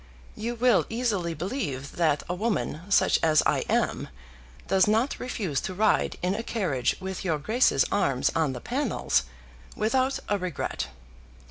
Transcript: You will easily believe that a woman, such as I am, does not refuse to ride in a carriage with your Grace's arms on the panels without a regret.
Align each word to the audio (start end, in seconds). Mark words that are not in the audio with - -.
You 0.35 0.55
will 0.55 0.87
easily 0.89 1.35
believe 1.35 1.91
that 1.97 2.23
a 2.27 2.33
woman, 2.33 2.81
such 2.89 3.19
as 3.21 3.43
I 3.45 3.59
am, 3.69 4.07
does 4.67 4.87
not 4.87 5.19
refuse 5.19 5.61
to 5.61 5.75
ride 5.75 6.17
in 6.23 6.33
a 6.33 6.41
carriage 6.41 6.95
with 6.99 7.23
your 7.23 7.37
Grace's 7.37 7.85
arms 7.91 8.31
on 8.35 8.53
the 8.53 8.61
panels 8.61 9.25
without 9.75 10.17
a 10.27 10.39
regret. 10.39 10.87